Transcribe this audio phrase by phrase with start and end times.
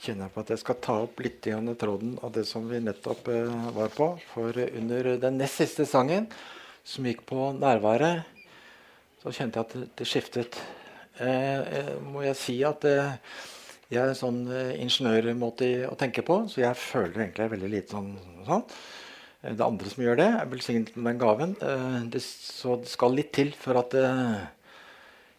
[0.00, 2.80] kjenner jeg på at jeg skal ta opp litt igjen tråden av det som vi
[2.80, 4.10] nettopp eh, var på.
[4.32, 6.30] For under den nest siste sangen,
[6.84, 8.24] som gikk på nærværet,
[9.20, 10.60] så kjente jeg at det, skiftet.
[11.20, 13.18] Eh, eh, må jeg si at eh,
[13.90, 17.96] jeg er en sånn eh, ingeniørmåte å tenke på, så jeg føler egentlig veldig lite
[17.98, 18.14] sånn.
[18.46, 18.64] sånn.
[19.42, 20.30] Eh, Det er andre som gjør det.
[20.30, 21.52] Jeg er velsignet med den gaven.
[22.14, 23.98] Det, så det skal litt til for at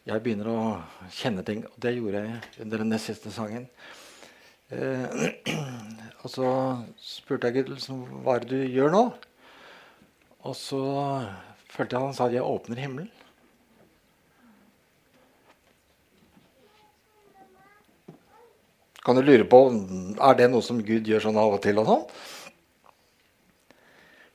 [0.05, 0.61] jeg begynner å
[1.13, 1.65] kjenne ting.
[1.65, 3.65] Og det gjorde jeg under den nest siste sangen.
[4.71, 5.31] Eh,
[6.23, 6.49] og så
[7.03, 9.03] spurte jeg Gud liksom, hva er det du gjør nå.
[10.47, 10.83] Og så
[11.71, 13.11] følte jeg han sa at jeg åpner himmelen.
[19.01, 19.59] Kan du lure på
[20.21, 21.79] er det noe som Gud gjør sånn av og til?
[21.81, 22.03] og sånn?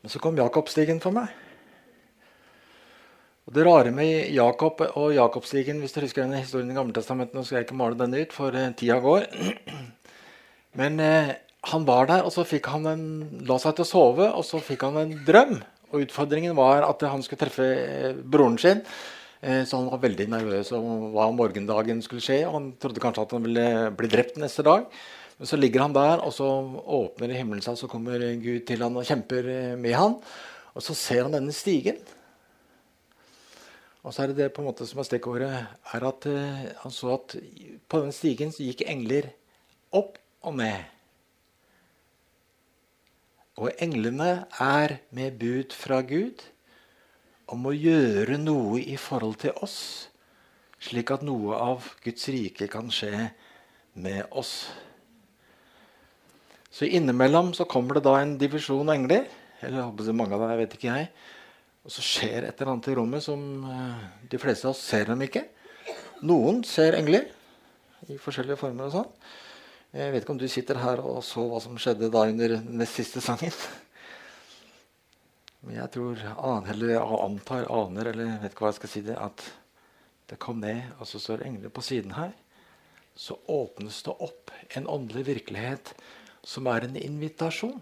[0.03, 1.31] Men så kom Jakobstigen for meg.
[3.47, 7.45] Og Det rare med Jakob og Jakobstigen hvis du husker denne historien i Gammeltestamentet, Nå
[7.47, 9.31] skal jeg ikke male den ut, for eh, tida går.
[10.77, 11.35] Men eh,
[11.73, 13.05] han var der, og så fikk han en,
[13.49, 15.59] la seg til å sove, og så fikk han en drøm.
[15.93, 18.83] Og Utfordringen var at han skulle treffe eh, broren sin.
[19.41, 22.43] Eh, så han var veldig nervøs om hva morgendagen skulle skje.
[22.47, 24.89] og Han trodde kanskje at han ville bli drept neste dag.
[25.37, 26.49] Men så ligger han der, og så
[26.99, 30.21] åpner himmelen seg, og så kommer Gud til han og kjemper eh, med han.
[30.77, 31.99] Og så ser han denne stigen.
[34.07, 35.51] Og så er det det på en måte som er stikkordet,
[35.97, 37.35] er at eh, han så at
[37.91, 39.33] på den stigen så gikk engler
[39.97, 40.85] opp og med.
[43.57, 46.45] Og englene er med bud fra Gud
[47.51, 49.79] om å gjøre noe i forhold til oss,
[50.83, 53.31] slik at noe av Guds rike kan skje
[53.97, 54.67] med oss.
[56.77, 59.25] Så innimellom så kommer det da en divisjon engler.
[59.63, 61.09] Eller jeg håper er mange av dem, vet ikke jeg.
[61.87, 63.41] Og så skjer et eller annet i rommet som
[63.71, 65.47] eh, de fleste av oss ser dem ikke.
[66.27, 67.31] Noen ser engler
[68.11, 69.09] i forskjellige former og sånn.
[69.97, 72.75] Jeg vet ikke om du sitter her og så hva som skjedde da under den
[72.77, 73.55] nest siste sangen.
[75.65, 79.17] Men jeg tror, aner, eller antar, aner, eller vet ikke hva jeg skal si det,
[79.17, 79.45] at
[80.29, 82.35] det kom ned, og så står engler på siden her.
[83.17, 85.95] Så åpnes det opp en åndelig virkelighet
[86.45, 87.81] som er en invitasjon.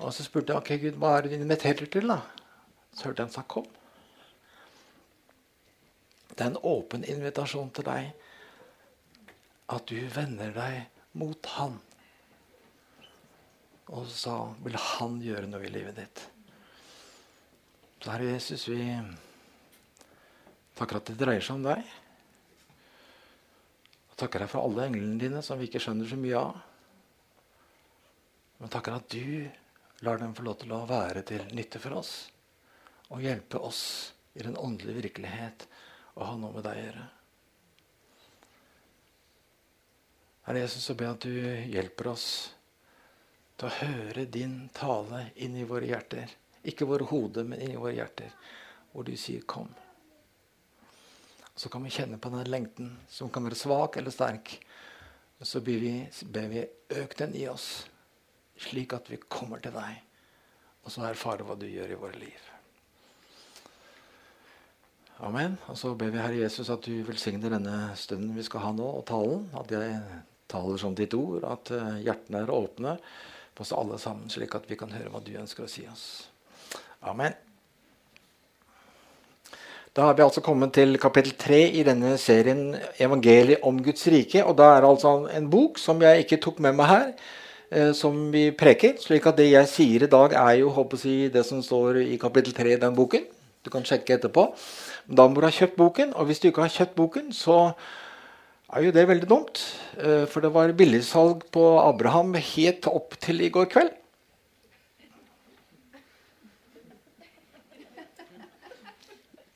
[0.00, 2.10] Og så spurte jeg ok, Gud, hva er det du inviterer til.
[2.10, 2.18] da?
[2.90, 3.70] Så hørte jeg han sa 'kom'.
[6.34, 8.23] Det er en åpen invitasjon til deg
[9.72, 11.78] at du vender deg mot Han.
[13.94, 16.24] Og så vil Han gjøre noe i livet ditt.
[18.04, 18.84] Så Herre Jesus, vi
[20.76, 21.80] takker at det dreier seg om deg.
[24.10, 26.58] Og takker deg for alle englene dine som vi ikke skjønner så mye av.
[28.60, 29.48] Men takker at du
[30.04, 32.12] lar dem få lov til å være til nytte for oss.
[33.08, 33.82] Og hjelpe oss
[34.36, 35.66] i den åndelige virkelighet
[36.18, 37.06] å ha noe med deg å gjøre.
[40.44, 42.26] Herre Jesus, så ber jeg at du hjelper oss
[43.56, 46.32] til å høre din tale inn i våre hjerter.
[46.68, 48.32] Ikke våre hoder, men inn i våre hjerter,
[48.92, 49.72] hvor du sier 'kom'.
[51.56, 54.58] Så kan vi kjenne på den lengten, som kan være svak eller sterk.
[55.40, 57.86] Så ber vi, ber vi øk den i oss,
[58.58, 60.02] slik at vi kommer til deg,
[60.84, 62.40] og så erfare hva du gjør i våre liv.
[65.18, 65.58] Amen.
[65.68, 68.86] Og så ber vi Herre Jesus at du velsigner denne stunden vi skal ha nå,
[68.98, 69.46] og talen.
[69.54, 70.00] At jeg
[70.50, 72.98] taler som ditt ord, at eh, hjertene er åpne
[73.54, 76.06] på oss alle sammen, slik at vi kan høre hva du ønsker å si oss.
[77.04, 77.34] Amen.
[79.94, 84.42] Da har vi altså kommet til kapittel 3 i denne serien 'Evangeliet om Guds rike'.
[84.42, 87.12] og Da er det altså en bok som jeg ikke tok med meg her,
[87.70, 88.98] eh, som vi preker.
[88.98, 92.16] slik at det jeg sier i dag, er jo håper jeg, det som står i
[92.16, 93.22] kapittel 3 i den boken.
[93.64, 94.52] Du kan sjekke etterpå.
[95.08, 97.74] Da må du ha kjøpt boken, og hvis du ikke har kjøpt boken, så
[98.74, 99.60] er jo det veldig dumt.
[99.98, 103.92] Eh, For det var billigsalg på Abraham helt opp til i går kveld.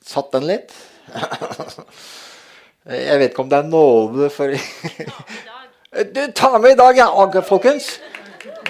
[0.08, 0.72] Satt den litt?
[2.88, 4.54] Jeg vet ikke om det er nåde for
[6.14, 7.98] Du, ta med i dag, ja, folkens.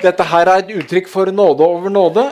[0.02, 2.24] Dette her er et uttrykk for nåde over nåde.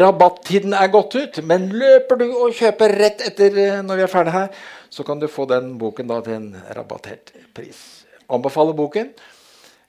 [0.00, 4.12] Rabattiden er gått ut, men løper du og kjøper rett etter eh, når vi er
[4.12, 7.80] ferdige her, så kan du få den boken da til en rabattert pris.
[8.32, 9.12] Anbefaler boken.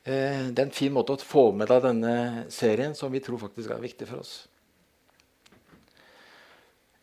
[0.06, 2.18] Eh, Det er en fin måte å få med deg denne
[2.50, 4.36] serien, som vi tror faktisk er viktig for oss.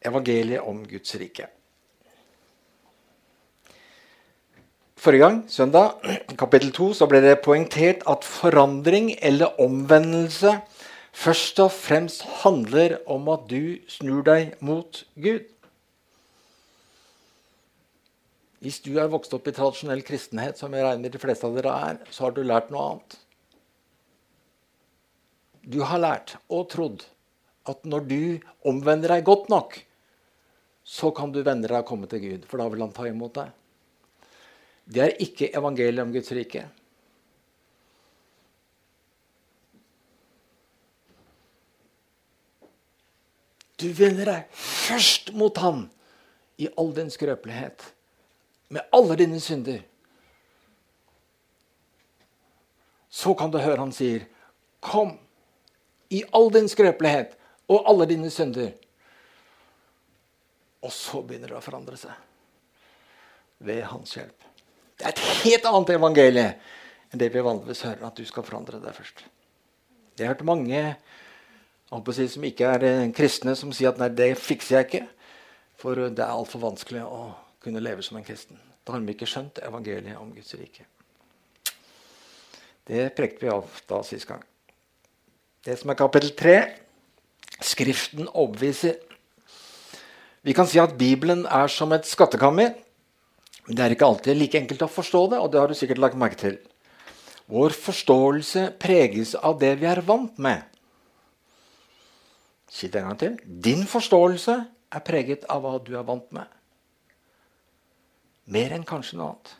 [0.05, 1.47] evangeliet om Guds rike.
[5.03, 5.99] Forrige gang, søndag,
[6.39, 10.61] kapittel 2, så ble det poengtert at forandring eller omvendelse
[11.13, 15.45] først og fremst handler om at du snur deg mot Gud.
[18.63, 21.73] Hvis du er vokst opp i tradisjonell kristenhet, som jeg regner de fleste av dere
[21.91, 23.17] er, så har du lært noe annet.
[25.63, 27.03] Du har lært og trodd
[27.71, 28.23] at når du
[28.67, 29.75] omvender deg godt nok,
[30.83, 33.37] så kan du vende deg og komme til Gud, for da vil han ta imot
[33.39, 33.51] deg.
[34.93, 36.65] Det er ikke evangeliet om Guds rike.
[43.83, 45.87] Du vender deg først mot ham
[46.63, 47.83] i all din skrøpelighet
[48.73, 49.81] med alle dine synder.
[53.13, 54.25] Så kan du høre han sier,
[54.81, 55.19] 'Kom
[56.11, 57.37] i all din skrøpelighet
[57.69, 58.73] og alle dine synder.'
[60.83, 62.11] Og så begynner det å forandre seg
[63.59, 64.39] ved hans hjelp.
[64.99, 66.49] Det er et helt annet evangelie
[67.13, 69.25] enn det vi vanligvis hører, at du skal forandre deg først.
[70.19, 70.97] Jeg har hørt mange
[72.13, 75.09] si, som ikke er eh, kristne, som sier at 'nei, det fikser jeg ikke',
[75.77, 78.59] for det er altfor vanskelig å kunne leve som en kristen.
[78.87, 80.87] Da har de ikke skjønt evangeliet om Guds rike.
[82.89, 84.43] Det prekte vi av da sist gang.
[85.63, 86.57] Det som er kapittel 3
[87.63, 88.97] Skriften overbeviser.
[90.43, 92.73] Vi kan si at Bibelen er som et skattekammer.
[93.69, 96.19] Det er ikke alltid like enkelt å forstå det, og det har du sikkert lagt
[96.19, 96.57] merke til.
[97.47, 100.65] Vår forståelse preges av det vi er vant med.
[102.73, 103.39] Si det en gang til.
[103.65, 104.55] Din forståelse
[104.93, 106.49] er preget av hva du er vant med.
[108.53, 109.51] Mer enn kanskje noe annet.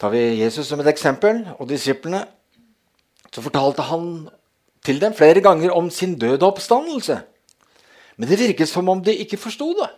[0.00, 2.22] Tar vi Jesus som et eksempel, og disiplene,
[3.30, 4.30] så fortalte han
[4.86, 7.18] til dem flere ganger om sin døde oppstandelse.
[8.16, 9.90] Men det virket som om de ikke forsto det.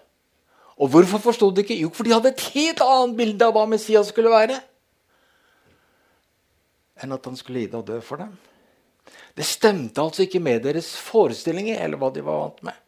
[0.76, 1.78] Og hvorfor forsto de ikke?
[1.78, 4.58] Jo, for de hadde et helt annet bilde av hva Messias skulle være.
[7.02, 8.32] Enn at han skulle lide og dø for dem.
[9.36, 12.78] Det stemte altså ikke med deres forestillinger eller hva de var vant med.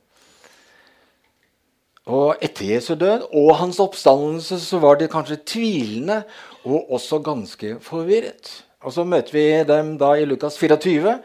[2.04, 6.20] Og etter Jesu død og hans oppstandelse så var de kanskje tvilende
[6.68, 8.50] og også ganske forvirret.
[8.84, 11.16] Og så møter vi dem da i Lukas 24,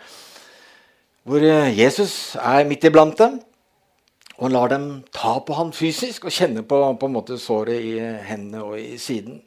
[1.28, 1.44] hvor
[1.76, 3.42] Jesus er midt iblant dem.
[4.40, 7.98] Og lar dem ta på ham fysisk og kjenne på, på en måte såret i
[8.00, 9.42] hendene og i siden.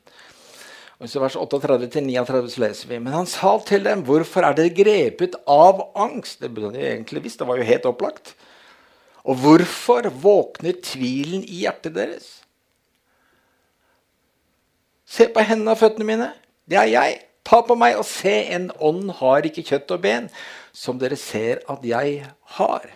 [1.02, 5.34] Og vers 38-39 så leser vi Men han sa til dem, 'Hvorfor er dere grepet
[5.48, 8.34] av angst?' Det burde de egentlig visst, det var jo helt opplagt.
[9.24, 12.42] Og hvorfor våkner tvilen i hjertet deres?
[15.06, 16.32] Se på hendene og føttene mine.
[16.68, 17.20] Det er jeg.
[17.44, 20.30] Ta på meg og se, en ånd har ikke kjøtt og ben,
[20.72, 22.26] som dere ser at jeg
[22.56, 22.86] har.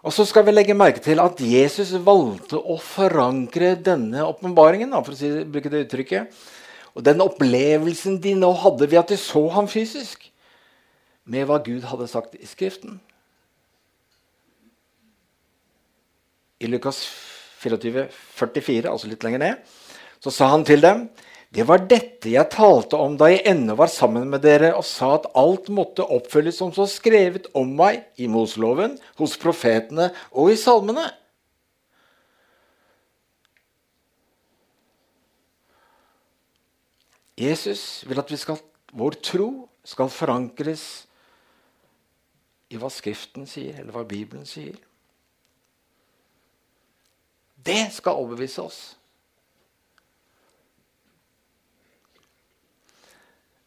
[0.00, 4.90] Og så skal vi legge merke til at Jesus valgte å forankre denne åpenbaringen.
[5.04, 6.32] for å si, bruke det uttrykket,
[6.94, 10.32] Og den opplevelsen de nå hadde ved at de så ham fysisk,
[11.24, 12.98] med hva Gud hadde sagt i Skriften.
[16.60, 17.00] i Lukas
[17.60, 18.06] 24,
[18.36, 19.76] 44, altså litt lenger ned,
[20.20, 21.06] så sa han til dem
[21.50, 25.16] det var dette jeg talte om da jeg ennå var sammen med dere og sa
[25.16, 30.60] at alt måtte oppfylles som så skrevet om meg i Moseloven, hos profetene og i
[30.60, 31.08] salmene.
[37.40, 38.60] Jesus vil at skal,
[38.92, 39.50] vår tro
[39.82, 40.84] skal forankres
[42.70, 44.78] i hva Skriften sier, eller hva Bibelen sier.
[47.58, 48.80] Det skal overbevise oss.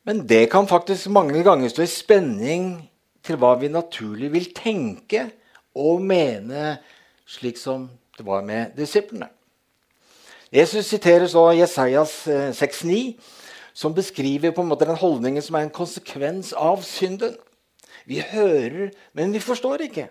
[0.03, 2.65] Men det kan faktisk mange ganger stå i spenning
[3.23, 5.29] til hva vi naturlig vil tenke
[5.79, 6.77] og mene,
[7.25, 9.29] slik som det var med disiplene.
[10.53, 13.13] Jesus siterer så Jesajas 6,9, eh,
[13.73, 17.33] som beskriver på en måte den holdningen som er en konsekvens av synden.
[18.05, 20.09] Vi hører, men vi forstår ikke.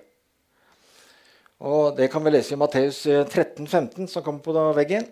[1.63, 5.07] Og Det kan vi lese i Matteus 13, eh, 15, som kommer på veggen.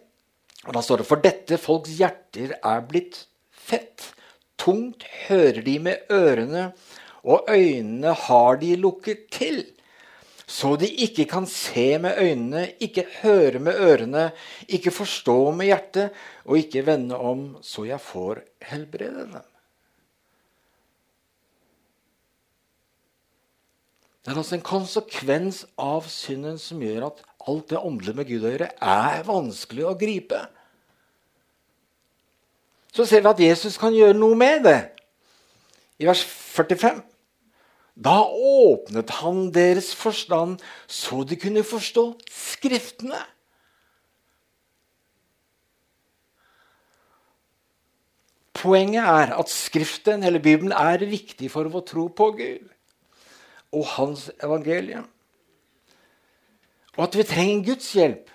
[0.66, 4.14] Og Da står det For dette folks hjerter er blitt fett.
[4.60, 6.70] Tungt hører de med ørene,
[7.24, 9.62] og øynene har de lukket til.
[10.50, 14.30] Så de ikke kan se med øynene, ikke høre med ørene,
[14.68, 19.46] ikke forstå med hjertet, og ikke vende om, så jeg får helbrede dem.
[24.20, 28.42] Det er altså en konsekvens av synden som gjør at alt det åndelige med Gud
[28.44, 30.42] å gjøre er vanskelig å gripe.
[32.92, 34.80] Så ser vi at Jesus kan gjøre noe med det.
[36.00, 37.02] I vers 45
[38.00, 43.20] Da åpnet han deres forstand så de kunne forstå Skriftene.
[48.60, 52.68] Poenget er at Skriften eller Bibelen er viktig for vår tro på Gud
[53.72, 55.06] og hans evangelium.
[56.96, 58.30] Og at vi trenger Guds hjelp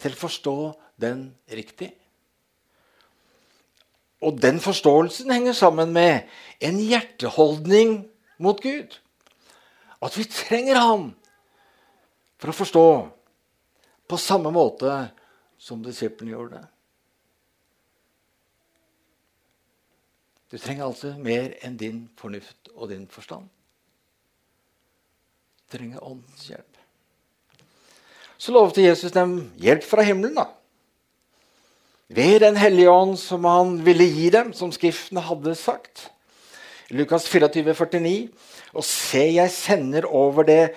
[0.00, 0.56] til å forstå
[1.02, 1.90] den riktig.
[4.24, 6.28] Og den forståelsen henger sammen med
[6.64, 7.98] en hjerteholdning
[8.38, 8.96] mot Gud.
[10.02, 11.10] At vi trenger ham
[12.40, 12.86] for å forstå
[14.06, 14.92] på samme måte
[15.58, 16.66] som disiplene gjorde det.
[20.52, 23.48] Du trenger altså mer enn din fornuft og din forstand.
[25.58, 26.76] Du trenger Åndens hjelp.
[28.38, 30.36] Så lovte Jesus dem hjelp fra himmelen.
[30.36, 30.46] da.
[32.08, 36.10] Ved Den hellige ånd som han ville gi dem, som Skriften hadde sagt.
[36.90, 38.28] Lukas 24, 49.
[38.76, 40.74] Og se, jeg sender over det,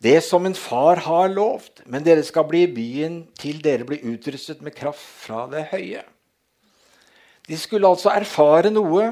[0.00, 4.00] det som min far har lovt, men dere skal bli i byen til dere blir
[4.08, 6.00] utrustet med kraft fra det høye.
[7.48, 9.10] De skulle altså erfare noe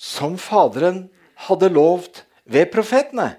[0.00, 1.04] som Faderen
[1.46, 3.36] hadde lovt ved profetene.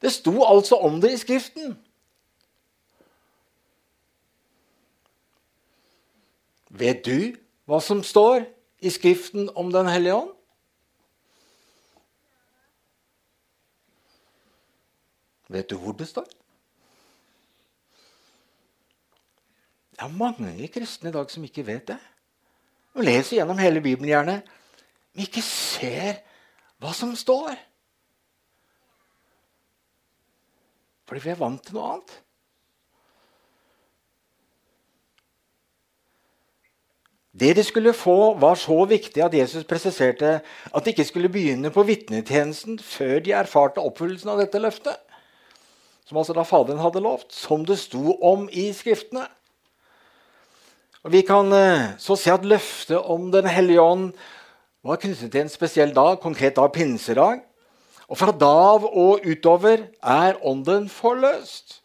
[0.00, 1.74] Det sto altså om det i Skriften.
[6.78, 7.34] Vet du
[7.68, 8.44] hva som står
[8.78, 10.34] i Skriften om Den hellige ånd?
[15.48, 16.28] Vet du hvor det står?
[19.98, 21.98] Det er mange kristne i dag som ikke vet det.
[22.94, 24.36] De leser gjennom hele Bibelen gjerne,
[25.14, 26.20] men ikke ser
[26.78, 27.56] hva som står.
[31.08, 32.14] Fordi vi er vant til noe annet.
[37.38, 40.38] Det de skulle få, var så viktig at Jesus presiserte
[40.74, 44.96] at de ikke skulle begynne på vitnetjenesten før de erfarte oppfyllelsen av dette løftet.
[46.08, 49.26] Som altså da Faderen hadde lovt, som det sto om i Skriftene.
[51.04, 54.10] Og Vi kan eh, så se at løftet om Den hellige ånd
[54.82, 57.44] var knyttet til en spesiell dag, konkret da pinsedag.
[58.08, 61.82] Og fra da av og utover er ånden forløst.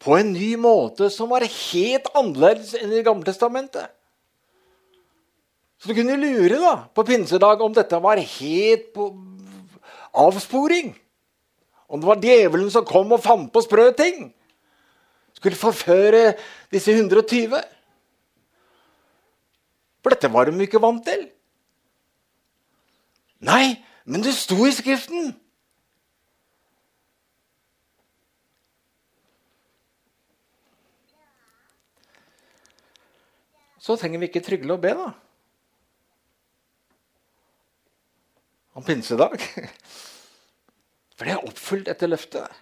[0.00, 3.88] På en ny måte som var helt annerledes enn i Det gamle testamentet.
[5.80, 9.06] Så du kunne lure da, på pinsedag om dette var helt på
[10.12, 10.92] avsporing.
[11.88, 14.28] Om det var djevelen som kom og fant på sprø ting.
[15.32, 16.34] Skulle forføre
[16.70, 17.56] disse 120.
[20.04, 21.24] For dette var de ikke vant til.
[23.40, 25.32] Nei, men det sto i Skriften.
[33.80, 35.08] Så trenger vi ikke trygle og be, da.
[38.76, 39.40] Om pinsedag.
[41.16, 42.60] For det er oppfylt etter løftet.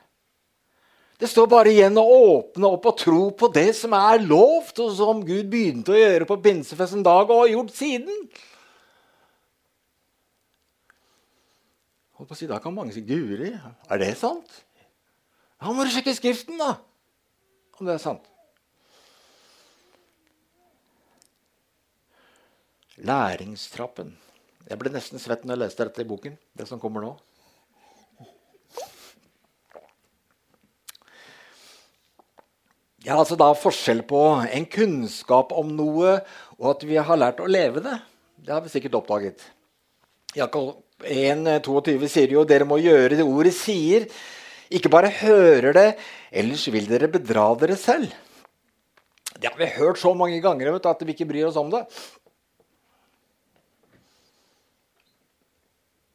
[1.19, 4.93] Det står bare igjen å åpne opp og tro på det som er lovt, og
[4.95, 8.21] som Gud begynte å gjøre på pinsefest en dag og har gjort siden.
[12.19, 14.63] Holdt på å si, Da kan mange si Guri, er det sant?
[15.59, 16.77] Da må du sjekke Skriften, da,
[17.79, 18.31] om det er sant.
[22.99, 24.15] Læringstrappen.
[24.67, 26.39] Jeg ble nesten svett når jeg leste dette i boken.
[26.59, 27.13] det som kommer nå.
[32.99, 36.19] Det er altså da forskjell på en kunnskap om noe
[36.59, 37.95] og at vi har lært å leve det.
[38.43, 39.45] Det har vi sikkert oppdaget.
[40.37, 44.09] Jakob 1,22 sier jo dere må gjøre det ordet sier.
[44.69, 45.89] Ikke bare hører det,
[46.29, 48.13] ellers vil dere bedra dere selv.
[49.39, 51.85] Det har vi hørt så mange ganger vet, at vi ikke bryr oss om det.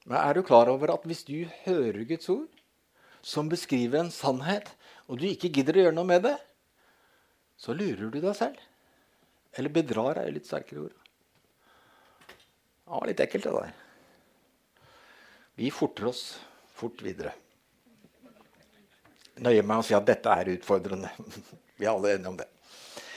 [0.09, 2.49] Men er du klar over at hvis du hører Guds ord,
[3.23, 4.67] som beskriver en sannhet,
[5.07, 6.35] og du ikke gidder å gjøre noe med det,
[7.59, 8.59] så lurer du deg selv.
[9.55, 10.97] Eller bedrar er litt sterkere ord.
[12.83, 13.71] Ja, litt ekkelt, det der.
[15.55, 16.23] Vi forter oss
[16.75, 17.31] fort videre.
[19.43, 21.13] Nøye meg å si at dette er utfordrende.
[21.79, 22.49] Vi er alle enige om det.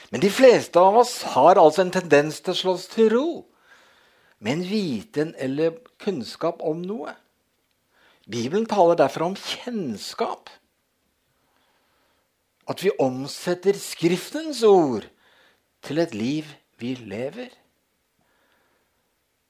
[0.09, 3.27] Men de fleste av oss har altså en tendens til å slå oss til ro
[4.43, 7.13] med en viten eller kunnskap om noe.
[8.27, 10.51] Bibelen taler derfor om kjennskap.
[12.67, 15.07] At vi omsetter Skriftens ord
[15.85, 16.49] til et liv
[16.81, 17.53] vi lever.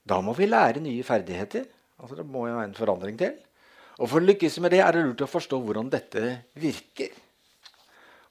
[0.07, 1.65] Da må vi lære nye ferdigheter.
[1.97, 3.33] Altså Det må jo være en forandring til.
[3.97, 6.21] Og For å lykkes med det er det lurt å forstå hvordan dette
[6.61, 7.09] virker.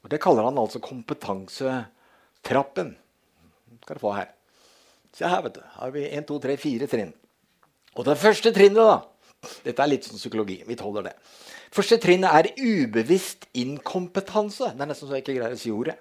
[0.05, 2.95] Og Det kaller han altså kompetansetrappen.
[2.95, 4.36] Det skal du få her.
[5.17, 5.63] Se her, vet du.
[5.79, 7.13] Har vi 1, 2, 3, 4 trinn.
[7.97, 8.99] Og det første trinnet, da
[9.63, 10.57] Dette er litt sånn psykologi.
[10.67, 11.13] Vi tåler det.
[11.75, 14.73] Første trinnet er ubevisst inkompetanse.
[14.75, 15.95] Det er nesten så jeg ikke greier å si ordet.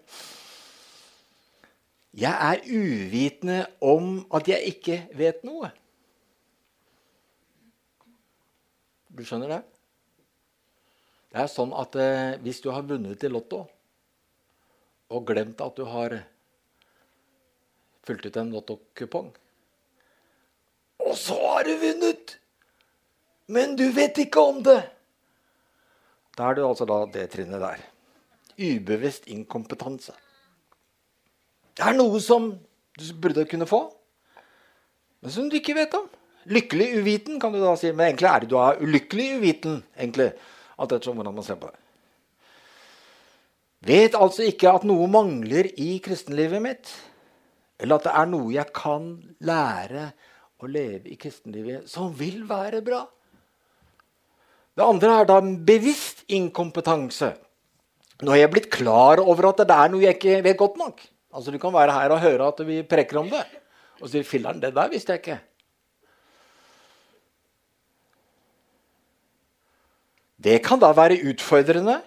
[2.15, 5.69] Jeg er uvitende om at jeg ikke vet noe.
[9.11, 9.61] Du skjønner det?
[11.35, 13.65] Det er sånn at eh, hvis du har vunnet i Lotto
[15.11, 16.21] og glemt at du har
[18.05, 19.31] fylt ut en lottokupong
[21.05, 22.37] Og så har du vunnet!
[23.47, 24.81] Men du vet ikke om det!
[26.35, 27.83] Da er du altså da det trinnet der.
[28.59, 30.15] Ubevisst inkompetanse.
[31.75, 32.49] Det er noe som
[32.95, 33.85] du burde kunne få,
[35.21, 36.05] men som du ikke vet om.
[36.45, 37.89] Lykkelig uviten, kan du da si.
[37.91, 39.79] Men egentlig er det du er ulykkelig uviten.
[39.97, 40.33] egentlig,
[40.77, 41.79] Alt ettersom hvordan man ser på det.
[43.85, 46.91] Vet altså ikke at noe mangler i kristenlivet mitt.
[47.79, 49.09] Eller at det er noe jeg kan
[49.43, 50.09] lære
[50.63, 53.03] å leve i kristenlivet som vil være bra.
[54.75, 57.33] Det andre er da bevisst inkompetanse.
[58.23, 61.03] Nå har jeg blitt klar over at det er noe jeg ikke vet godt nok.
[61.35, 63.43] Altså Du kan være her og høre at vi preker om det,
[63.99, 65.39] og si 'filler'n, det der visste jeg ikke'.
[70.45, 72.01] Det kan da være utfordrende.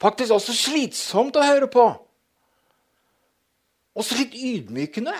[0.00, 2.09] Faktisk også slitsomt å høre på.
[3.98, 5.14] Også litt ydmykende.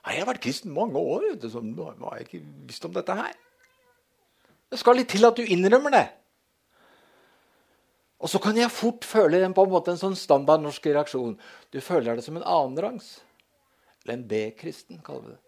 [0.00, 3.36] Jeg har vært kristen mange år, så nå har jeg ikke visst om dette her.
[4.70, 6.06] Det skal litt til at du innrømmer det.
[8.20, 11.38] Og så kan jeg fort føle på en måte en sånn standard norsk reaksjon.
[11.72, 13.18] Du føler det som en annenrangs.
[14.04, 15.44] Eller en B-kristen, kaller vi det.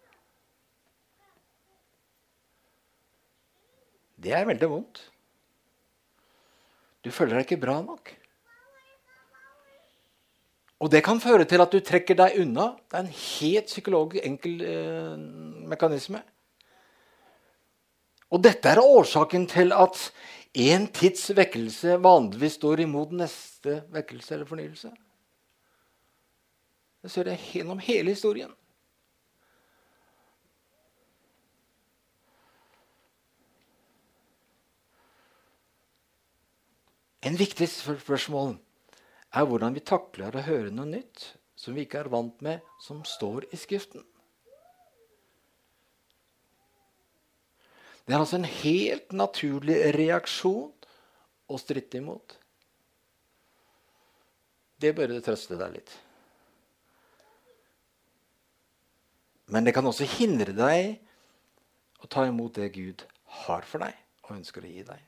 [4.23, 5.01] Det er veldig vondt.
[7.03, 8.13] Du føler deg ikke bra nok.
[10.83, 12.73] Og det kan føre til at du trekker deg unna.
[12.91, 15.13] Det er en helt psykologisk enkel eh,
[15.71, 16.23] mekanisme.
[18.33, 20.01] Og dette er årsaken til at
[20.53, 24.91] en tids vekkelse vanligvis står imot neste vekkelse eller fornyelse.
[27.03, 28.51] Det ser jeg gjennom hele historien.
[37.23, 38.57] En viktig spørsmål
[39.33, 43.03] er hvordan vi takler å høre noe nytt som vi ikke er vant med, som
[43.07, 44.05] står i Skriften.
[48.03, 50.73] Det er altså en helt naturlig reaksjon
[51.53, 52.35] å stritte imot.
[54.83, 55.93] Det bør det trøste deg litt.
[59.55, 60.97] Men det kan også hindre deg
[62.03, 63.05] å ta imot det Gud
[63.45, 63.95] har for deg
[64.27, 65.05] og ønsker å gi deg.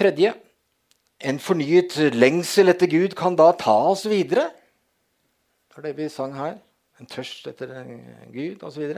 [0.00, 0.32] Tredje
[1.20, 4.48] en fornyet lengsel etter Gud kan da ta oss videre.
[5.70, 6.56] Det er det vi sang her.
[7.00, 7.72] En tørst etter
[8.32, 8.94] Gud osv.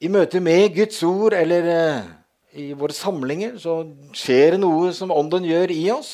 [0.00, 2.10] I møte med Guds ord eller uh,
[2.58, 3.82] i våre samlinger så
[4.16, 6.12] skjer det noe som Ånden gjør i oss.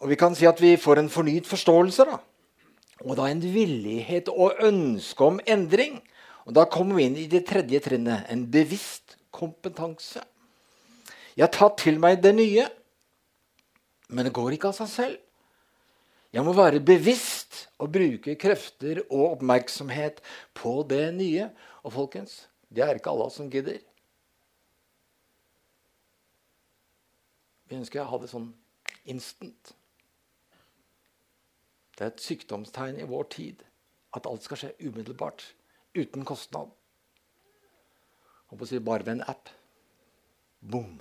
[0.00, 2.06] Og vi kan si at vi får en fornyet forståelse.
[2.06, 2.18] da.
[3.04, 6.00] Og da en villighet og ønske om endring.
[6.46, 10.22] Og Da kommer vi inn i det tredje trinnet en bevisst kompetanse.
[11.36, 12.66] Jeg har tatt til meg det nye,
[14.10, 15.18] men det går ikke av seg selv.
[16.30, 20.20] Jeg må være bevisst og bruke krefter og oppmerksomhet
[20.54, 21.48] på det nye.
[21.82, 23.80] Og folkens, det er ikke alle som gidder.
[27.70, 28.48] Vi ønsker å ha det sånn
[29.10, 29.74] instant.
[31.94, 33.66] Det er et sykdomstegn i vår tid
[34.16, 35.44] at alt skal skje umiddelbart.
[35.98, 36.70] Uten kostnad.
[38.50, 39.50] Og si bare ved en app.
[40.60, 40.98] Boom.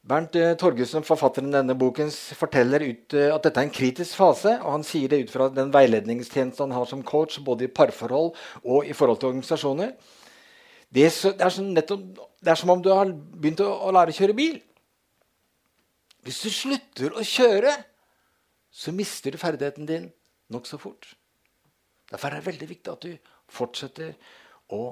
[0.00, 2.08] Bernt eh, Torgussen, forfatteren denne boken,
[2.38, 4.54] forteller ut eh, at dette er en kritisk fase.
[4.62, 8.32] og Han sier det ut fra den veiledningstjenesten han har som coach, både i parforhold
[8.64, 9.92] og i forhold til organisasjoner.
[10.90, 12.06] Det er, så, det er, nettopp,
[12.40, 14.56] det er som om du har begynt å, å, lære å kjøre bil.
[16.24, 17.76] Hvis du slutter å kjøre,
[18.72, 20.08] så mister du ferdigheten din
[20.50, 21.12] nokså fort.
[22.10, 24.16] Derfor er det veldig viktig at du fortsetter
[24.72, 24.82] å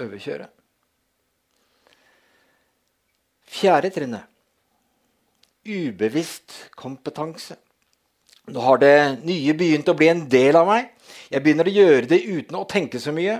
[0.00, 0.48] øvekjøre.
[3.52, 4.32] Fjerde trinnet
[5.64, 7.56] ubevisst kompetanse.
[8.50, 10.90] Nå har det nye begynt å bli en del av meg.
[11.30, 13.38] Jeg begynner å gjøre det uten å tenke så mye.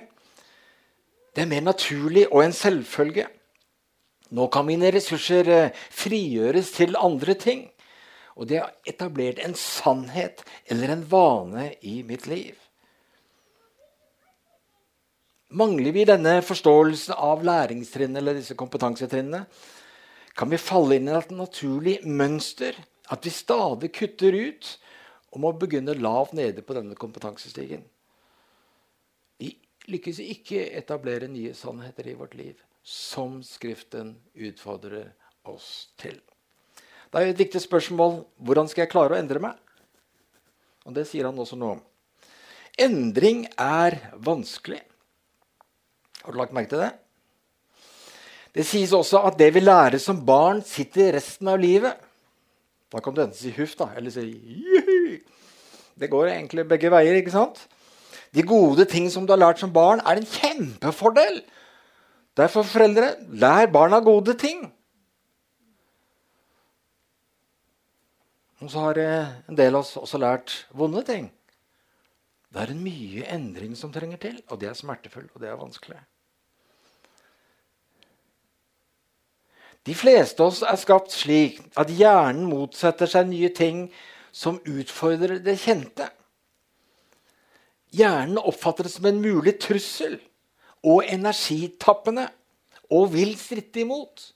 [1.34, 3.26] Det er mer naturlig og en selvfølge.
[4.32, 7.66] Nå kan mine ressurser eh, frigjøres til andre ting.
[8.38, 12.54] Og det har etablert en sannhet eller en vane i mitt liv.
[15.52, 19.42] Mangler vi denne forståelsen av læringstrinnene eller disse kompetansetrinnene,
[20.38, 22.76] kan vi falle inn i et naturlig mønster.
[23.12, 24.68] At vi stadig kutter ut
[25.32, 27.84] og må begynne lavt nede på denne kompetansestigen.
[29.40, 29.52] Vi
[29.90, 35.12] lykkes ikke etablere nye sannheter i vårt liv, som Skriften utfordrer
[35.48, 36.20] oss til.
[37.12, 39.58] Det er et viktig spørsmål hvordan skal jeg klare å endre meg.
[40.88, 41.82] Og det sier han også noe om.
[42.80, 44.80] Endring er vanskelig.
[46.22, 46.92] Har du lagt merke til det?
[48.52, 51.96] Det sies også at det vi lærer som barn, sitter resten av livet.
[52.92, 55.22] Da kan du enten si huff da, eller si juhu.
[55.96, 57.16] Det går egentlig begge veier.
[57.16, 57.64] ikke sant?
[58.32, 61.42] De gode ting som du har lært som barn, er en kjempefordel.
[62.36, 64.64] Derfor, foreldre, lær barna gode ting.
[68.62, 71.28] Og så har en del av oss også lært vonde ting.
[72.52, 75.60] Det er en mye endring som trenger til, og det er smertefull, og det er
[75.60, 75.98] vanskelig.
[79.82, 83.88] De fleste av oss er skapt slik at hjernen motsetter seg nye ting
[84.32, 86.06] som utfordrer det kjente.
[87.92, 90.16] Hjernen oppfatter det som en mulig trussel
[90.86, 92.28] og energitappende
[92.92, 94.30] og vil stritte imot.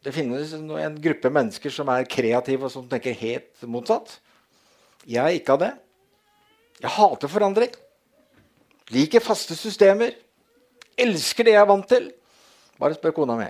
[0.00, 4.16] Det finnes en gruppe mennesker som er kreative og som tenker helt motsatt.
[5.04, 5.72] Jeg er ikke av det.
[6.80, 7.74] Jeg hater forandring.
[8.90, 10.14] Liker faste systemer.
[11.00, 12.08] Elsker det jeg er vant til.
[12.80, 13.48] Bare spør kona mi.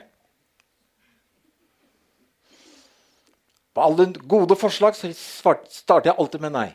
[3.71, 6.69] På alle gode forslag så starter jeg alltid med nei.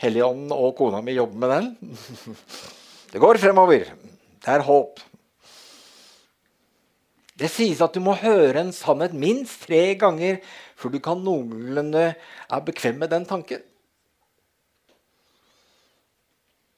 [0.00, 1.96] Helligånden og kona mi jobber med den.
[3.12, 3.88] Det går fremover.
[4.40, 5.00] Det er håp.
[7.40, 10.42] Det sies at du må høre en sannhet minst tre ganger
[10.78, 13.62] før du kan noenlunde er bekvem med den tanken.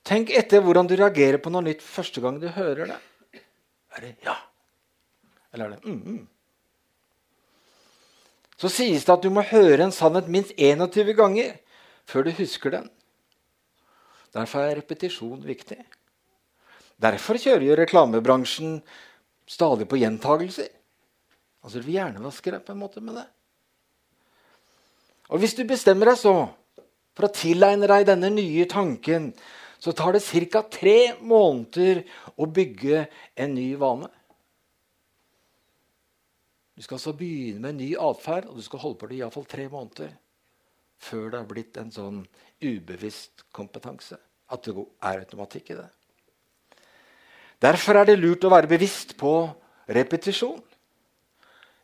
[0.06, 3.00] Tenk etter hvordan du reagerer på noe nytt første gang du hører det.
[3.96, 4.36] Er det ja?
[5.52, 6.22] Eller er det mm, mm?
[8.58, 11.56] Så sies det at du må høre en sannhet minst 21 ganger
[12.06, 12.90] før du husker den.
[14.32, 15.80] Derfor er repetisjon viktig.
[17.02, 18.76] Derfor kjører jo reklamebransjen
[19.50, 20.70] stadig på gjentagelser.
[21.62, 23.26] Altså Vi hjernevaske deg på en måte med det.
[25.32, 26.34] Og hvis du bestemmer deg så
[27.16, 29.30] for å tilegne deg denne nye tanken,
[29.82, 30.62] så tar det ca.
[30.62, 32.04] tre måneder
[32.38, 34.06] å bygge en ny vane.
[36.78, 39.22] Du skal altså begynne med en ny atferd, og du skal holde på det i
[39.24, 40.14] iallfall tre måneder
[41.02, 42.20] før det har blitt en sånn
[42.62, 44.20] ubevisst kompetanse.
[44.54, 45.88] At det er automatikk i det.
[47.62, 49.34] Derfor er det lurt å være bevisst på
[49.90, 50.62] repetisjon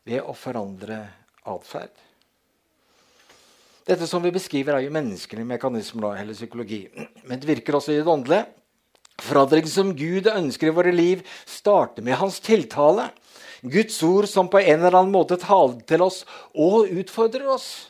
[0.07, 1.01] ved å forandre
[1.51, 1.95] atferd.
[3.89, 6.83] Dette som vi beskriver, er jo menneskelige mekanismer eller psykologi.
[7.25, 8.45] Men det virker også i det åndelige.
[9.25, 13.09] Forandringen som Gud ønsker i våre liv, starter med hans tiltale.
[13.63, 16.21] Guds ord som på en eller annen måte taler til oss
[16.53, 17.89] og utfordrer oss.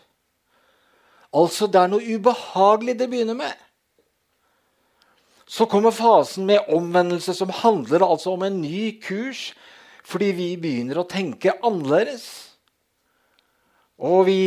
[1.34, 3.66] Altså, det er noe ubehagelig det begynner med.
[5.48, 9.50] Så kommer fasen med omvendelse, som handler altså om en ny kurs
[10.08, 12.24] fordi vi begynner å tenke annerledes.
[14.00, 14.40] Og vi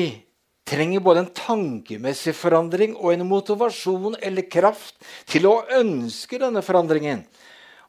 [0.67, 7.25] trenger både en tankemessig forandring og en motivasjon eller kraft til å ønske denne forandringen.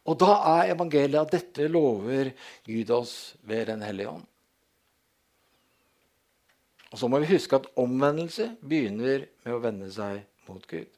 [0.09, 2.33] Og da er evangeliet at dette lover
[2.67, 3.15] Gud oss
[3.47, 4.27] ved Den hellige ånd.
[6.93, 10.91] Og så må vi huske at omvendelse begynner med å vende seg mot Gud.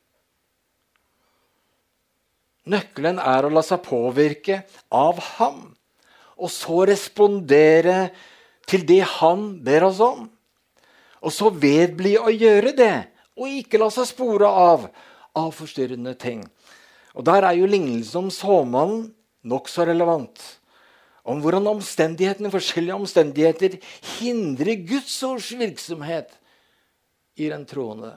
[2.64, 5.66] Nøkkelen er å la seg påvirke av ham,
[6.34, 8.08] og så respondere
[8.66, 10.24] til det han ber oss om.
[11.24, 12.94] Og så vedbli å gjøre det,
[13.34, 14.88] og ikke la seg spore av
[15.34, 16.44] av forstyrrende ting.
[17.14, 19.08] Og Der er jo lignelsen om såmannen
[19.42, 20.40] nokså relevant.
[21.24, 23.78] Om hvordan omstendighetene, forskjellige omstendigheter
[24.18, 26.34] hindrer Guds ords virksomhet
[27.40, 28.12] i den troende.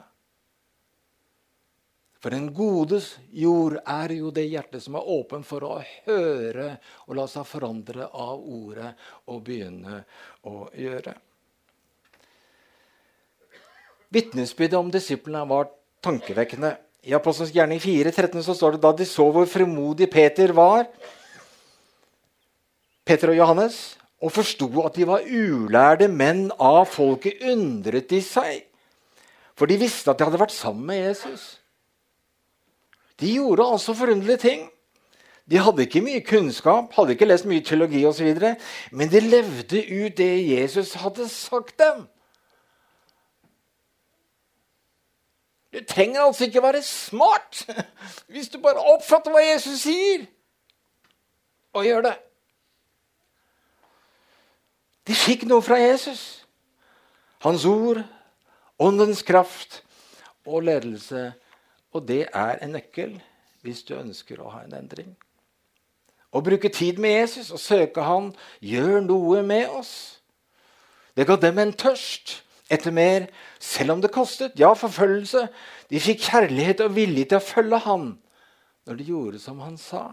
[2.18, 5.76] For den godes jord er jo det hjertet som er åpen for å
[6.08, 6.72] høre
[7.06, 8.90] og la seg forandre av ordet
[9.30, 10.02] og begynne
[10.50, 11.14] å gjøre.
[14.14, 15.68] Vitnesbyrdet om disiplene var
[16.04, 16.76] tankevekkende.
[17.04, 20.88] I Apostelens gjerning 4,13 så står det da de så hvor fremodig Peter var,
[23.08, 28.66] Peter og Johannes, og forsto at de var ulærde menn av folket, undret de seg.
[29.56, 31.46] For de visste at de hadde vært sammen med Jesus.
[33.18, 34.66] De gjorde altså forunderlige ting.
[35.48, 38.28] De hadde ikke mye kunnskap, hadde ikke lest mye teologi osv.,
[38.92, 42.04] men de levde ut det Jesus hadde sagt dem.
[45.72, 47.66] Du trenger altså ikke være smart
[48.32, 50.24] hvis du bare oppfatter hva Jesus sier,
[51.76, 52.14] og gjør det.
[55.08, 56.44] De fikk noe fra Jesus.
[57.44, 58.00] Hans ord,
[58.78, 59.82] åndens kraft
[60.46, 61.32] og ledelse
[61.92, 63.14] Og det er en nøkkel
[63.64, 65.14] hvis du ønsker å ha en endring.
[66.30, 69.92] Å bruke tid med Jesus og søke Han gjør noe med oss.
[71.16, 73.26] Det ga dem en tørst etter mer,
[73.60, 74.56] selv om det kostet.
[74.60, 75.46] Ja, forfølgelse.
[75.90, 78.08] De fikk kjærlighet og vilje til å følge Han
[78.88, 80.10] når de gjorde som Han sa.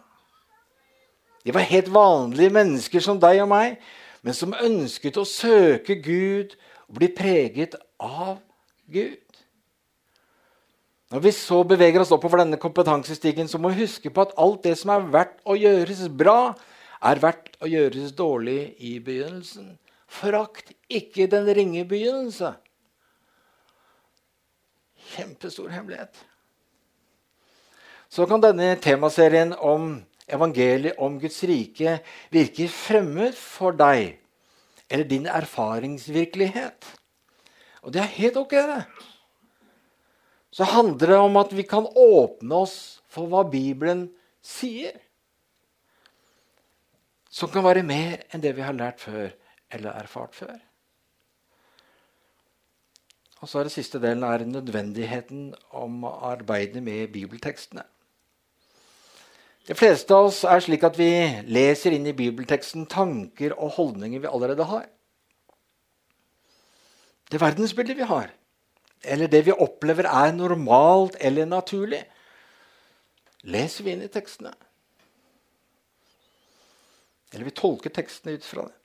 [1.45, 3.77] De var helt vanlige mennesker som deg og meg,
[4.25, 6.55] men som ønsket å søke Gud
[6.89, 8.39] og bli preget av
[8.91, 9.21] Gud.
[11.13, 14.63] Når vi så beveger oss oppover denne kompetansestigen, så må vi huske på at alt
[14.65, 16.55] det som er verdt å gjøres bra,
[17.05, 19.75] er verdt å gjøres dårlig i begynnelsen.
[20.15, 22.53] Forakt ikke den ringe begynnelse.
[25.15, 26.15] Kjempestor hemmelighet.
[28.09, 29.97] Så kan denne temaserien om
[30.31, 31.99] evangeliet om Guds rike
[32.33, 34.15] virke fremmed for deg
[34.89, 36.85] eller din erfaringsvirkelighet.
[37.85, 38.83] Og det er helt ok, det.
[40.55, 42.77] Så handler det om at vi kan åpne oss
[43.11, 44.07] for hva Bibelen
[44.45, 44.95] sier.
[47.29, 49.33] Som kan være mer enn det vi har lært før
[49.75, 50.55] eller erfart før.
[53.43, 57.83] Og så er det siste delen er nødvendigheten om å arbeide med bibeltekstene.
[59.65, 61.09] De fleste av oss er slik at vi
[61.49, 64.85] leser inn i bibelteksten tanker og holdninger vi allerede har.
[67.31, 68.29] Det verdensbildet vi har,
[69.03, 72.03] eller det vi opplever er normalt eller naturlig,
[73.45, 74.53] leser vi inn i tekstene.
[77.33, 78.84] Eller vi tolker tekstene ut fra det.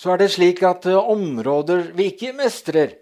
[0.00, 2.94] Så er det slik at eh, områder vi ikke mestrer,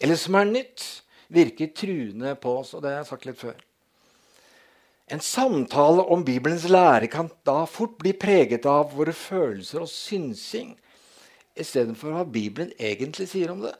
[0.00, 0.84] eller som er nytt,
[1.28, 2.72] virker truende på oss.
[2.72, 3.58] og det har jeg sagt litt før.
[5.12, 10.72] En samtale om Bibelens lære kan da fort bli preget av våre følelser og synsing
[11.58, 13.74] istedenfor hva Bibelen egentlig sier om det.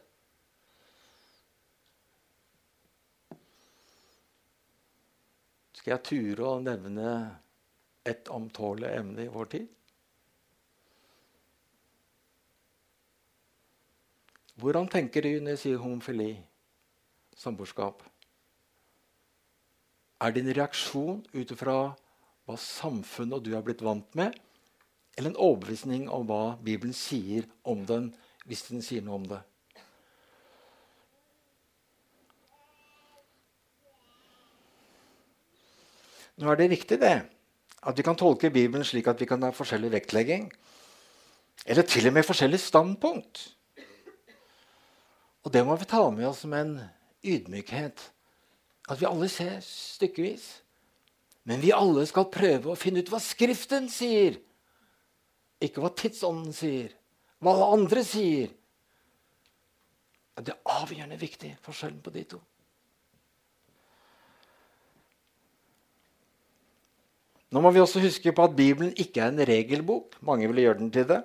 [5.78, 7.16] Skal jeg ture å nevne
[8.08, 9.68] et omtålelig emne i vår tid?
[14.58, 16.32] Hvordan tenker du når jeg sier homofili,
[17.38, 18.00] samboerskap?
[20.18, 24.34] Er din reaksjon ut ifra hva samfunnet og du er blitt vant med,
[25.14, 28.08] eller en overbevisning om hva Bibelen sier om den,
[28.50, 29.38] hvis den sier noe om det?
[36.38, 37.14] Nå er det riktig det,
[37.86, 40.50] at vi kan tolke Bibelen slik at vi kan ha forskjellig vektlegging.
[41.62, 43.44] Eller til og med forskjellig standpunkt.
[45.46, 46.78] Og det må vi ta med oss som en
[47.24, 48.02] ydmykhet
[48.88, 50.46] at vi alle ser stykkevis.
[51.48, 54.38] Men vi alle skal prøve å finne ut hva Skriften sier.
[55.64, 56.92] Ikke hva tidsånden sier,
[57.42, 58.52] hva alle andre sier.
[60.38, 62.38] Det er avgjørende viktig, forskjellen på de to.
[67.48, 70.18] Nå må vi også huske på at Bibelen ikke er en regelbok.
[70.20, 71.22] Mange vil gjøre den til det.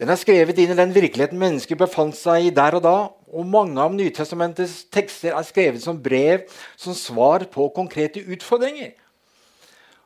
[0.00, 2.96] Den er skrevet inn i den virkeligheten mennesker befant seg i der og da.
[3.34, 8.92] Og mange av Nytestamentets tekster er skrevet som brev som svar på konkrete utfordringer.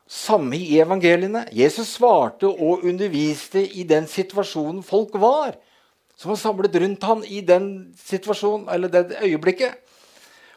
[0.09, 1.47] Samme i evangeliene.
[1.53, 5.57] Jesus svarte og underviste i den situasjonen folk var,
[6.17, 9.77] som var samlet rundt ham i den situasjonen, eller det øyeblikket.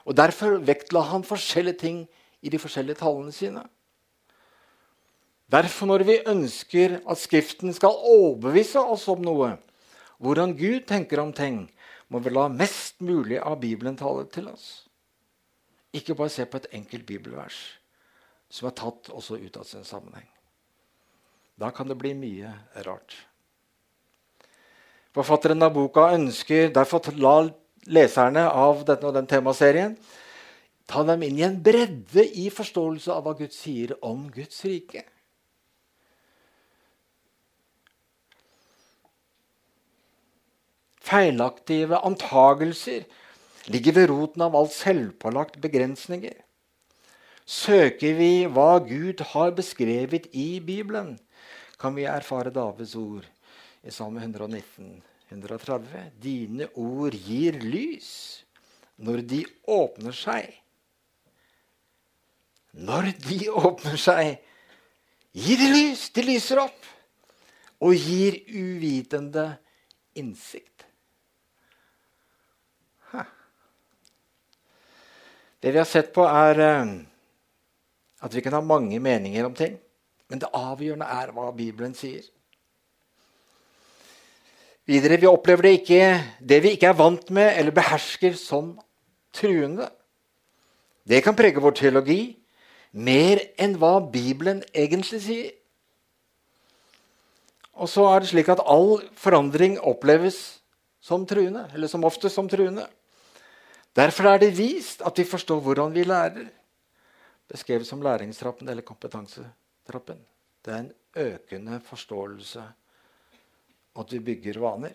[0.05, 2.05] Og Derfor vektla han forskjellige ting
[2.43, 3.65] i de forskjellige tallene sine.
[5.53, 9.51] Derfor, når vi ønsker at Skriften skal overbevise oss om noe,
[10.23, 11.67] hvordan Gud tenker om ting,
[12.09, 14.87] må vi la mest mulig av Bibelen tale til oss.
[15.93, 17.61] Ikke bare se på et enkelt bibelvers
[18.53, 20.29] som er tatt også ut av sin sammenheng.
[21.57, 22.53] Da kan det bli mye
[22.85, 23.15] rart.
[25.17, 27.37] Forfatteren av boka ønsker derfor å la
[27.93, 29.97] leserne av denne og den temaserien
[30.89, 35.05] ta dem inn i en bredde i forståelse av hva Gud sier om Guds rike.
[41.03, 43.05] Feilaktige antagelser
[43.73, 46.35] ligger ved roten av alt selvpålagt begrensninger.
[47.47, 51.17] Søker vi hva Gud har beskrevet i Bibelen,
[51.79, 53.27] kan vi erfare Davids ord
[53.83, 56.13] i Salme 119, 130.
[56.23, 58.13] Dine ord gir lys
[59.03, 60.53] når de åpner seg.
[62.73, 64.37] Når de åpner seg,
[65.35, 66.07] gir de lys.
[66.15, 66.89] De lyser opp
[67.83, 69.51] og gir uvitende
[70.15, 70.72] innsikt.
[75.63, 76.93] Det vi har sett på, er eh,
[78.23, 79.77] at vi kan ha mange meninger om ting.
[80.31, 82.25] Men det avgjørende er hva Bibelen sier.
[84.89, 86.05] Videre, Vi opplever det, ikke,
[86.41, 88.75] det vi ikke er vant med eller behersker, som
[89.33, 89.87] truende.
[91.07, 92.37] Det kan prege vår teologi
[92.93, 95.53] mer enn hva Bibelen egentlig sier.
[97.73, 100.61] Og så er det slik at all forandring oppleves
[101.03, 102.85] som truende, eller som oftest som truende.
[103.97, 106.49] Derfor er det vist at vi forstår hvordan vi lærer.
[107.49, 110.21] Beskrevet som læringstrappen eller kompetansetrappen.
[110.65, 112.63] Det er en økende forståelse
[113.99, 114.95] at vi bygger vaner.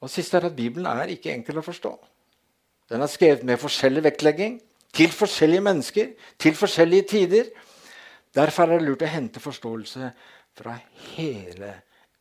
[0.00, 1.92] Og siste er at Bibelen er ikke enkel å forstå.
[2.88, 4.60] Den er skrevet med forskjellig vektlegging,
[4.96, 7.48] til forskjellige mennesker, til forskjellige tider.
[8.34, 10.12] Derfor er det lurt å hente forståelse
[10.56, 10.78] fra
[11.16, 11.74] hele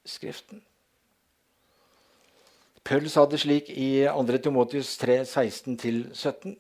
[0.06, 0.60] Skriften.
[2.86, 4.38] Paul sa det slik i 2.
[4.46, 6.54] Timotius 3, 16-17.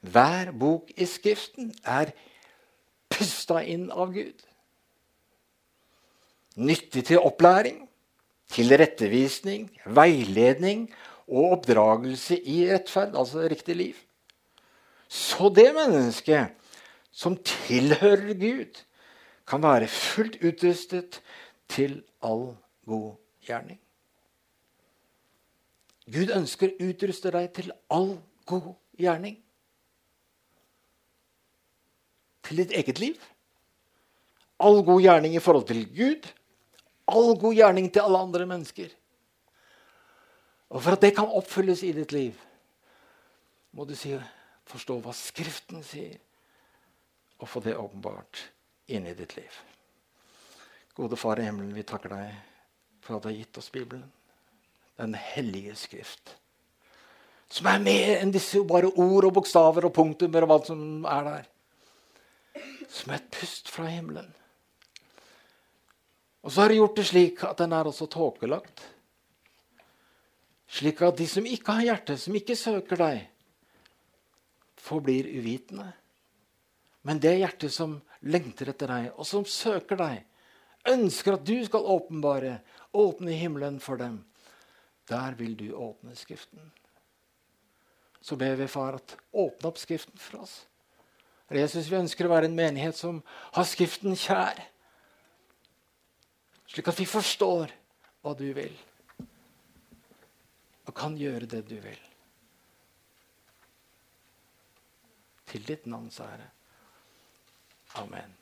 [0.00, 2.14] Hver bok i Skriften er
[3.12, 4.40] pusta inn av Gud.
[6.56, 7.84] Nyttig til opplæring,
[8.52, 10.86] til rettevisning, veiledning
[11.28, 14.00] og oppdragelse i rettferd, altså riktig liv.
[15.08, 16.56] Så det mennesket
[17.12, 18.80] som tilhører Gud,
[19.46, 21.20] kan være fullt utrustet
[21.68, 22.54] til all
[22.88, 23.10] god
[23.44, 23.81] gjerning.
[26.10, 28.16] Gud ønsker å utruste deg til all
[28.48, 29.36] god gjerning.
[32.42, 33.20] Til ditt eget liv.
[34.62, 36.26] All god gjerning i forhold til Gud.
[37.10, 38.90] All god gjerning til alle andre mennesker.
[40.72, 42.38] Og For at det kan oppfylles i ditt liv,
[43.76, 44.14] må du si,
[44.68, 46.16] forstå hva Skriften sier,
[47.42, 48.40] og få det åpenbart
[48.88, 49.52] inn i ditt liv.
[50.96, 52.32] Gode Far i himmelen, vi takker deg
[53.04, 54.08] for at du har gitt oss Bibelen.
[55.00, 56.36] Den hellige Skrift.
[57.52, 61.26] Som er mer enn disse bare ord og bokstaver og punktummer og alt som er
[61.28, 61.50] der.
[62.88, 64.30] Som et pust fra himmelen.
[66.42, 68.82] Og så har de gjort det slik at den er også tåkelagt.
[70.72, 73.26] Slik at de som ikke har hjerte, som ikke søker deg,
[74.80, 75.90] forblir uvitende.
[77.06, 80.22] Men det hjertet som lengter etter deg, og som søker deg,
[80.88, 82.56] ønsker at du skal åpenbare,
[82.96, 84.22] åpne himmelen for dem,
[85.12, 86.72] der vil du åpne Skriften.
[88.22, 90.62] Så ber vi, far, at åpne opp Skriften for oss.
[91.52, 93.18] Jesus, vi ønsker å være en menighet som
[93.52, 94.62] har Skriften kjær.
[96.72, 97.74] Slik at vi forstår
[98.24, 98.72] hva du vil,
[100.86, 102.00] og kan gjøre det du vil.
[105.52, 106.46] Til ditt navns ære.
[108.00, 108.41] Amen.